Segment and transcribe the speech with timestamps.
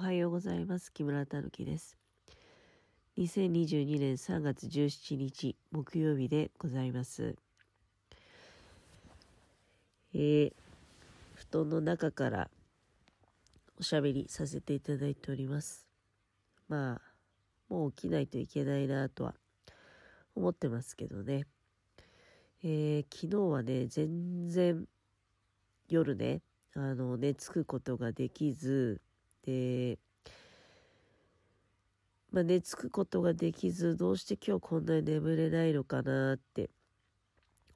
[0.00, 0.90] はようございます。
[0.90, 1.98] 木村たぬきです。
[3.18, 7.36] 2022年3月17日木曜日でございます。
[10.14, 10.52] えー、
[11.34, 12.48] 布団の中から
[13.78, 15.86] おしゃべりさせていただいております。
[16.66, 17.00] まあ、
[17.68, 19.34] もう起きないといけないなとは
[20.34, 21.44] 思ってますけどね。
[22.64, 24.86] えー、昨日はね、全然
[25.90, 26.40] 夜ね、
[26.74, 29.02] あの、寝つくことができず、
[29.44, 29.98] で、
[32.32, 36.70] まあ、寝つくことができず、どうして今日こんなに眠れないのかなって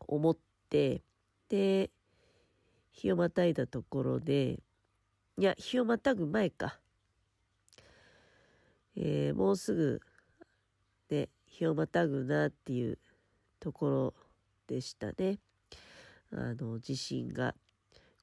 [0.07, 0.37] 思っ
[0.69, 1.03] て、
[1.49, 1.91] で、
[2.93, 4.61] 日をまたいだところで、
[5.39, 6.81] いや、日をまたぐ前か。
[8.97, 10.01] えーもうすぐ、
[11.11, 12.99] ね、日をまたぐなっていう
[13.61, 14.15] ところ
[14.67, 15.39] でしたね。
[16.33, 17.55] あの、地震が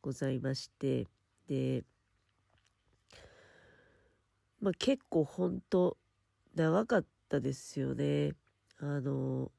[0.02, 1.08] ございまして、
[1.48, 1.84] で、
[4.62, 5.98] まあ、結構ほんと
[6.56, 8.34] 長かったですよね。
[8.80, 9.52] あの、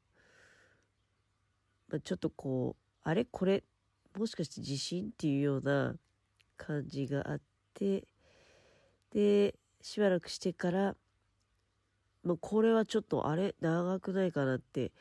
[1.88, 3.24] まあ、ちょっとこう、あれ？
[3.24, 3.64] これ、
[4.16, 5.06] もしかして地震？
[5.06, 5.96] っていうような
[6.56, 7.40] 感じがあっ
[7.74, 8.04] て、
[9.10, 10.94] で、しばらくしてから、
[12.22, 13.56] もうこれはちょっとあれ？
[13.60, 14.92] 長くないかなって、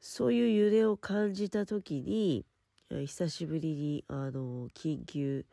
[0.00, 2.44] そういう揺れを感じた時に、
[2.90, 5.46] 久しぶりに、あの、緊急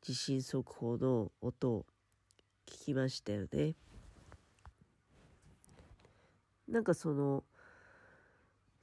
[0.00, 1.86] 地震速報の音を
[2.70, 3.74] 聞きましたよね。
[6.68, 7.42] なんかその、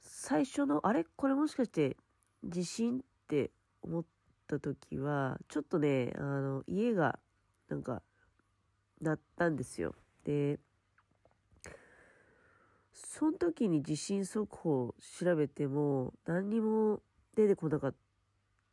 [0.00, 1.06] 最初の、あれ？
[1.16, 1.96] これもしかして
[2.44, 3.50] 地震って
[3.82, 4.04] 思っ
[4.46, 7.18] た時は、ちょっとね、あの、家が、
[7.68, 8.02] なんか、
[9.00, 9.94] 鳴ったんですよ。
[10.24, 10.60] で、
[12.92, 17.00] その時に地震速報調べても何にも
[17.34, 17.94] 出てこなかっ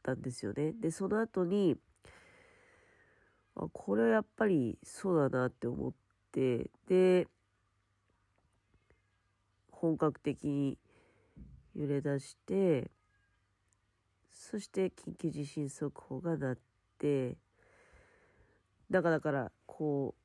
[0.03, 0.73] たんですよね。
[0.73, 1.77] で、その後に、
[3.55, 5.93] あ、これはやっぱりそうだなって思っ
[6.31, 7.27] て、で、
[9.71, 10.77] 本格的に
[11.75, 12.91] 揺れ出して、
[14.31, 16.57] そして緊急地震速報が鳴っ
[16.97, 17.37] て、
[18.91, 20.21] だからだから、こう、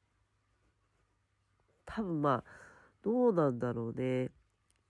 [1.86, 2.50] 多分まあ、
[3.02, 4.30] どうなんだろうね。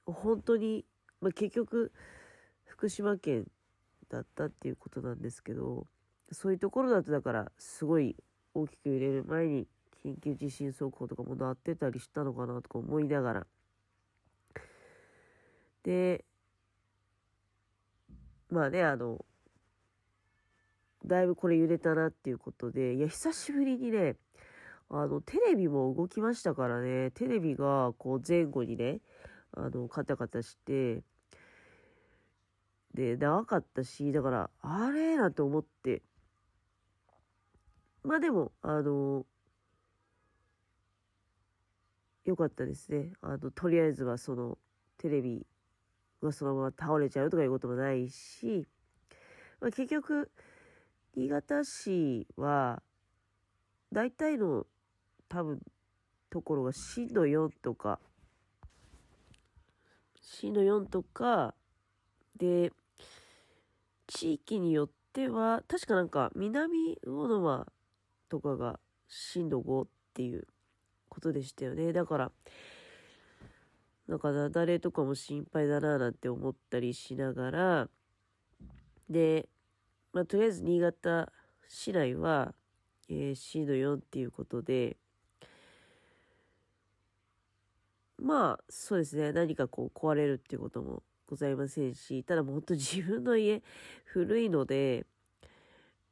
[0.06, 0.84] 本当に、
[1.20, 1.92] まあ、結局、
[2.64, 3.46] 福島県
[4.08, 5.86] だったっていうことなんですけど、
[6.32, 8.16] そういうところだとだから、すごい
[8.54, 9.66] 大きく揺れる前に
[10.04, 13.46] 緊急地震速報とかも鳴ってたりしたのかなとか思いながら。
[15.82, 16.24] で、
[18.50, 19.24] まあね、あの、
[21.04, 24.16] だいぶこれ揺れたなっていうことで、いや、久しぶりにね、
[24.90, 29.00] あの、テレビも動きましたからね、テレビがこう前後にね、
[29.52, 31.02] あの、カタカタして、
[32.94, 36.02] で、長かったし、だから、あれなんて思って。
[38.02, 39.26] まあでも、あの、
[42.24, 43.12] よかったですね。
[43.20, 44.58] あの、とりあえずはその、
[44.98, 45.46] テレビ
[46.22, 48.66] がそのまま倒れちゃうとかいうこともないし、
[49.60, 50.30] まあ、結局、
[51.14, 52.82] 新潟市は、
[53.92, 54.66] 大体の
[55.28, 55.60] 多分
[56.30, 57.98] ところが震度4とか
[60.20, 61.54] 震度4とか
[62.36, 62.72] で
[64.06, 67.66] 地域によっては確かなんか南魚沼
[68.30, 70.46] とかが震度5っていう
[71.10, 71.92] ことでしたよね。
[71.92, 72.32] だから
[74.08, 77.88] なんか雪崩とかも心配だななんて思ったりしながら
[79.08, 79.48] で、
[80.12, 81.30] まあ、とりあえず新潟
[81.68, 82.54] 市内は
[83.12, 84.96] えー、震度4っていうことで、
[88.16, 93.62] まあ、そうですね、何かこう壊れるっていうこともございませんし、ただもう本当自分の家
[94.04, 95.06] 古いので、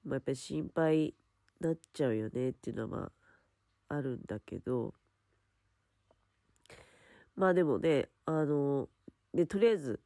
[0.04, 1.14] まあ、やっぱり心配
[1.60, 3.12] なっちゃうよねっていうのはま
[3.88, 4.94] あ、あるんだけど、
[7.36, 8.88] まあでもね、あの、
[9.32, 10.00] で、とりあえず、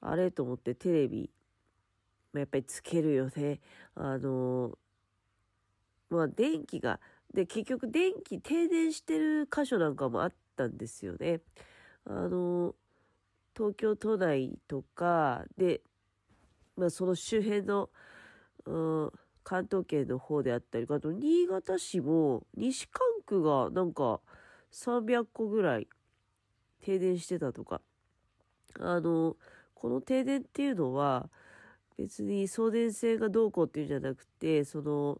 [0.00, 1.30] あれと思ってテレビ、
[2.32, 3.60] ま、やっぱりつけるよね。
[3.94, 4.78] あの、
[6.10, 7.00] まあ電気が、
[7.34, 11.40] で、結局電気停電してる箇所なんかもあったんですよね。
[12.04, 12.74] あの、
[13.56, 15.82] 東京都内とかで、
[16.76, 17.90] まあその周辺の、
[18.66, 18.72] う
[19.06, 19.12] ん、
[19.48, 24.20] 関東圏の方であったり、あと新潟市も西関区がなんか
[24.70, 25.88] 300個ぐらい
[26.84, 27.80] 停電してたとか。
[28.78, 29.38] あの、
[29.72, 31.30] この停電っていうのは
[31.96, 35.18] 別に送電線がどうこうっていうんじゃなくて、その、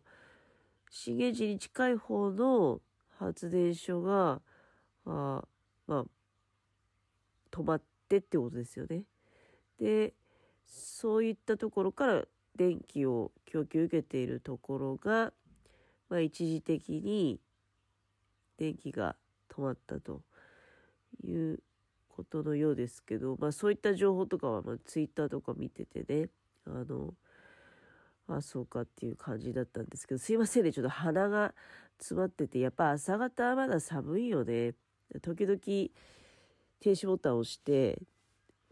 [0.90, 2.82] 震源地に近い方の
[3.18, 4.42] 発電所が、
[5.06, 5.42] あ
[5.86, 6.04] まあ、
[7.50, 9.04] 止まってってことですよね。
[9.80, 10.12] で、
[10.66, 12.24] そういったところから
[12.58, 15.32] 電気を供給受けているところが、
[16.10, 17.40] まあ、一時的に
[18.58, 19.14] 電気が
[19.48, 20.22] 止まったと
[21.24, 21.60] いう
[22.08, 26.28] ことのようですけど、まあ、そういった情報とかは、まあ、ツイッターとか見ててね、
[26.66, 27.14] あの、
[28.26, 31.54] あ、そうかっていう感じだったんですけど、すいませんね、ちょっと鼻が
[31.98, 34.74] 詰まってて、やっぱ朝方はまだ寒いよね。
[35.22, 35.90] 時々停
[36.82, 38.02] 止ボタンを押して、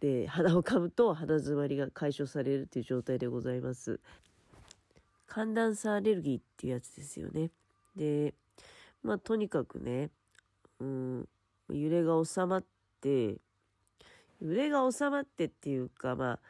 [0.01, 4.01] で、鼻をかむと鼻詰まりが解消されるっていう状態でございます。
[5.27, 7.51] 寒暖差アレルギーっていうやつですよね。
[7.97, 8.35] で、
[9.03, 10.11] まあとにかくね、
[10.81, 11.29] うん、
[11.71, 12.65] 揺れが収まっ
[13.01, 13.37] て、
[14.41, 16.41] 揺れが収まってっていうか、まあ、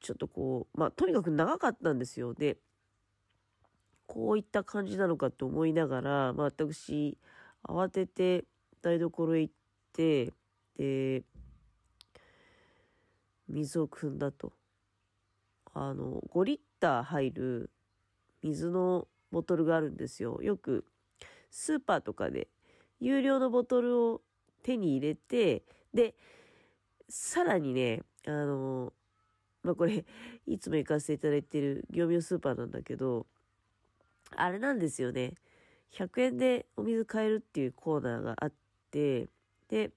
[0.00, 2.34] ちょっとこう、まあとにかく長かったんですよ。
[2.34, 2.56] で、
[4.06, 7.18] こういった感じなのかと思いながら、まあ私、
[7.62, 8.44] 慌てて
[8.82, 9.54] 台所へ行っ
[9.92, 10.32] て、
[10.76, 11.22] で、
[13.48, 14.52] 水を汲んだと。
[15.72, 17.70] あの、5リッター入る
[18.42, 20.40] 水のボトルがあるんですよ。
[20.42, 20.84] よく
[21.50, 22.48] スーパーとかで
[23.00, 24.22] 有料のボトルを
[24.62, 26.14] 手に入れて、で、
[27.08, 28.92] さらにね、あの、
[29.62, 30.04] まあ、これ、
[30.46, 33.26] いつも行かせていただいてる業務用スーパーなんだけど、
[34.36, 35.34] あれなんですよね。
[35.90, 38.52] 100円でお水買えるっていうコーナーがあっ
[38.90, 39.28] て、
[39.68, 39.90] で、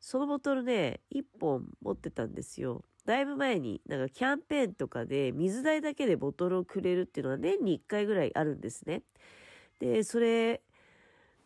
[0.00, 2.84] そのボトルね、1本持ってたんですよ。
[3.04, 9.02] だいぶ前に、なんかキャンペーンとかで水代だけでボトルをくれるっていうのは年に1回ぐらいあるんですね。
[9.78, 10.62] で、それ、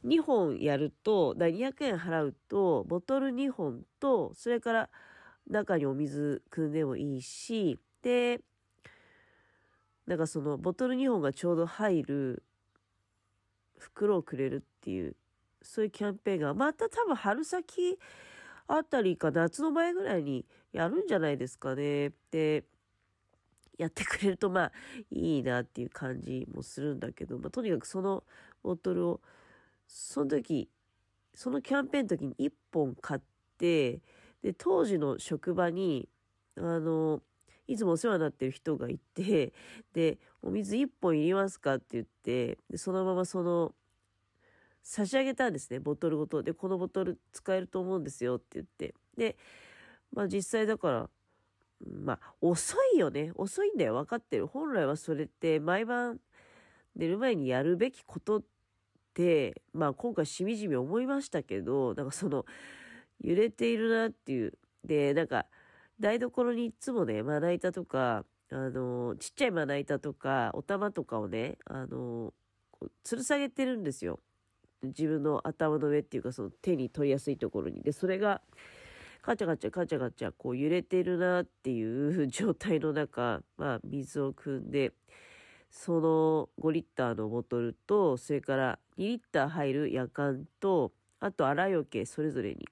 [0.04, 4.90] 2本やると、だ200円払うと、ボトル2本と、それから
[5.48, 8.40] 中にお水汲んでもいいし、で、
[10.06, 12.42] なんかそのボトル2本がちょうど入る
[13.78, 15.16] 袋をくれるっていう、
[15.62, 17.98] そういうキャンペーンが、また多分春先
[18.78, 22.12] あたりか夏の前ぐらいにやるんじゃないですかね。
[22.30, 22.64] で、
[23.78, 24.72] やってくれるとまあ
[25.10, 28.24] いいなっていう感じもするんだけど、まあとにかくその
[28.62, 29.20] ボトルを、
[29.88, 30.70] その時、
[31.34, 33.20] そのキャンペーンの時に1本買っ
[33.58, 34.00] て、
[34.42, 36.08] で、当時の職場に、
[36.56, 37.22] あの、
[37.68, 39.52] いつもお世話になってる人がいて、
[39.94, 41.76] で、お水1本いりますか？
[41.76, 43.74] って言って、でそのままその
[44.82, 46.42] 差し上げたんですね、ボトルごと。
[46.42, 48.94] で、このボトル使えると思うんですよって言って。
[49.16, 49.36] で、
[50.12, 51.10] まあ実際だから、
[52.04, 53.32] まあ遅いよね。
[53.34, 53.94] 遅いんだよ。
[53.94, 54.46] 分かってる。
[54.46, 56.20] 本来はそれって毎晩
[56.96, 58.42] 寝る前にやるべきことっ
[59.14, 62.44] て、まあ今回しみじみ思いましたけど、なんかその、
[63.22, 64.54] 揺れているなっていう。
[64.84, 65.46] で、なんか、
[66.00, 72.32] 台所にいつもね、まな板とか、あの、ちっちゃいまな板とか、お玉とかをね、あの、
[73.04, 74.20] 吊る下げてるんですよ。
[74.82, 77.82] 自分の頭の上っていうかその手に取りやすいところに。
[77.82, 78.40] で、それが
[79.22, 84.92] カチャカチャカチャカチャこう揺れてるなっていう状態の中、 まあ水を汲んで、
[85.70, 92.66] その5リッターのボトルと、それから2リッター入る夜間と、あと洗い桶けそれぞれに。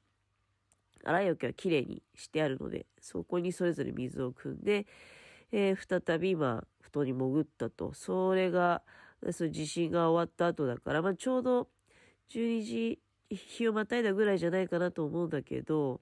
[1.05, 4.87] 洗い桶けはきれいにしてあるので、そこにそれぞれ水を汲んで、
[5.53, 7.93] えー、再びまあ布団に潜ったと。
[7.93, 8.83] それが、
[9.33, 11.69] その地震が終わった後だから、まあちょうど
[12.31, 12.99] 12時
[13.31, 16.01] 日をまたいだぐらいじゃないかなと思うんだけど、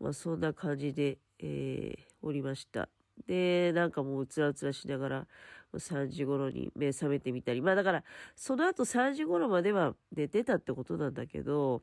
[0.00, 2.88] まあそんな感じで、えー、おりました。
[3.26, 5.26] で、なんかもううつらうつらしながら、
[5.74, 7.60] 3時頃に目覚めてみたり。
[7.60, 11.82] まあだから、その後3時頃までは寝てたってことなんだけど、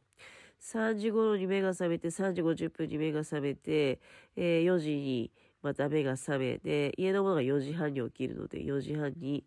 [0.62, 4.00] 3時頃に目が覚めて、3時50分に目が覚めて、
[4.36, 5.32] えー、4時に
[5.62, 9.46] また目が覚め、で、家の者が4時半に起きるので、4時半に、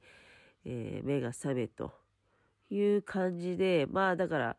[0.65, 2.06] えー、目が覚めと。
[2.71, 4.57] いう感じで、まあだから、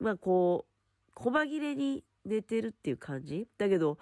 [0.00, 3.48] まあこう、細切れに寝てるっていう感じ？
[3.58, 3.98] だけど、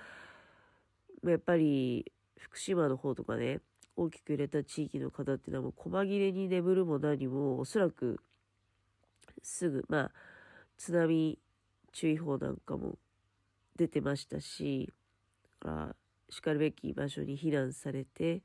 [1.24, 3.60] やっぱり福島の方とかね、
[3.96, 8.20] 大きく揺れた地域の方っていうのはもう細切れに眠るも何も、おそらく
[9.42, 10.12] すぐ、まあ、
[10.76, 11.38] 津波
[11.92, 12.98] 注意報なんかも
[13.76, 14.92] 出てましたし、
[15.64, 15.94] あ
[16.28, 18.42] しかるべき場所に避難されて、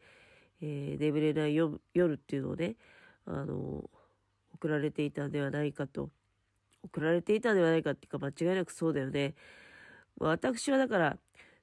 [0.62, 1.80] えー、眠れない夜
[2.14, 2.76] っていうのをね、
[3.26, 3.90] あの、
[4.56, 6.10] 送られていたんではないかと。
[6.84, 9.36] 送られていたんではないかっていうか間違いなくそうだよね。
[10.20, 11.18] 私はだから、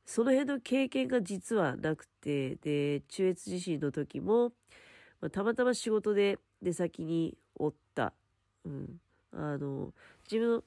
[0.05, 4.53] その辺の経験が実はなくて、で、中越地震の時も、
[5.21, 8.13] まあ、たまたま仕事で出先におった。
[8.65, 9.01] うん。
[9.33, 9.93] あの、
[10.31, 10.63] 自分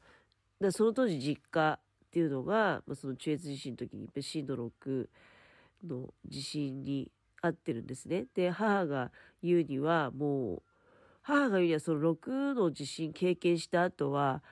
[0.62, 5.10] だその当時実家っていうのが、まあ、その中越地震の時に震度6
[5.88, 8.26] の地震に合ってるんですね。
[8.36, 10.62] で、母が言うにはもう
[11.22, 14.44] 母が言うにはその6の地震経験した後は、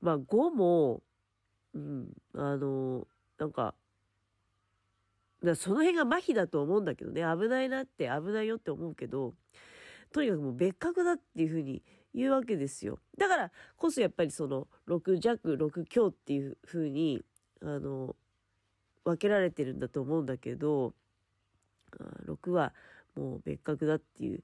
[0.00, 1.02] まあ5も、
[1.74, 3.06] うん、あの、
[3.38, 3.74] なんか、
[5.42, 9.34] だその辺が麻痺だと思うんだけどね、危ないなって、危ないよって思うけど、
[10.12, 11.82] とにかくもう別格だっていうふうに
[12.14, 13.00] 言うわけですよ。
[13.18, 17.24] だからこそやっぱりその6弱、6強っていうふうに、
[17.60, 18.14] あの、
[19.04, 20.94] 分けられてるんだと思うんだけど、
[22.26, 22.72] 6は
[23.14, 24.42] もう別格だっていう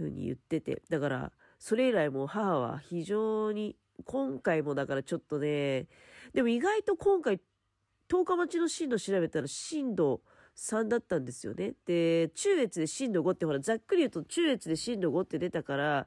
[0.00, 5.86] ふうに言ってて、だからそれ以来も母は非常に、今回もだからちょっとね、
[6.32, 7.40] でも意外と今回
[8.08, 10.22] 10日待ちの震度調べたら震度
[10.56, 11.74] 3だったんですよね。
[11.86, 16.06] で、中越で震度5ってほら、ざっくり言うと中越で震度5って出たから、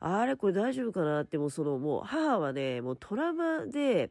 [0.00, 4.10] あれこれ大丈夫かなってもうそのもう母はね、もうトラウマで、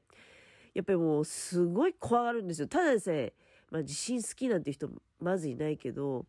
[0.73, 2.67] やっぱりもうすごい怖がるんですよ。
[2.67, 3.33] ただでさえ、
[3.69, 6.25] まあ地震好きなんて人まずいないけど、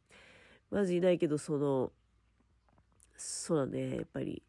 [0.70, 1.92] まずいないけど、その、
[3.24, 4.42] そうだね、やっぱり、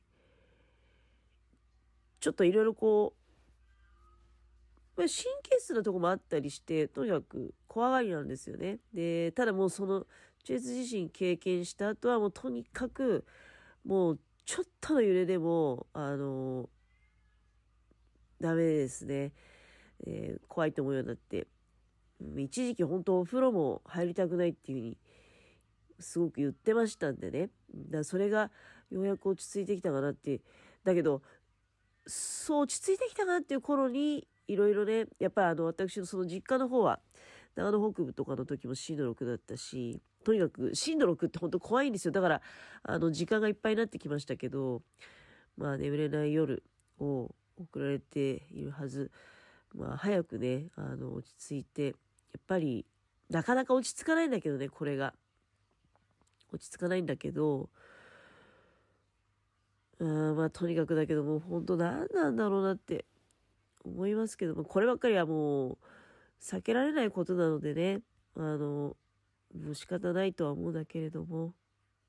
[2.20, 3.14] ちょっといろいろこ
[4.96, 8.80] う、まあ、神経質なとこもあったりして、とにかく怖がりなんですよね。
[8.94, 10.08] で、ただもうその、
[10.44, 13.26] 中越地震経験した後はもうとにかく、
[13.86, 16.70] もうちょっとの揺れでも、あの、
[18.42, 19.34] ダメですね。
[20.06, 21.48] えー、怖いと思うようになって。
[22.38, 24.98] 一時期本当お風呂も入りたくないっていうふうに、
[26.00, 27.50] すごく言ってましたんでね。
[27.76, 28.52] だそれが
[28.90, 30.42] ようやく落ち着いてきたかなって。
[30.84, 31.22] だけど、
[32.06, 37.00] そう落ち着いてきたかなっていう頃に、いろいろね、やっぱりあの、私のその実家の方は、
[37.56, 42.12] 長野北部とかの時も震度6だったし、とにかく震度6って本当怖いんですよ。
[42.12, 42.42] だから、
[42.84, 44.82] あの、時間がいっぱいになってきましたけど、
[45.58, 46.64] まあ、眠れない夜
[47.00, 49.12] を送られているはず。
[49.76, 52.86] まあ、早くね、あの、落ち着いて、やっぱり、
[53.30, 55.14] なかなか落ち着かないんだけどね、これが。
[56.54, 57.70] 落ち着かないんだけど、
[60.00, 63.06] うん、まあ、とにかくだけども、本当何なんだろうなって
[63.86, 65.78] 思いますけども、こればっかりはもう
[66.42, 68.02] 避けられないことなのでね、
[68.36, 68.98] あの、
[69.56, 71.54] もう仕方ないとは思うんだけれども、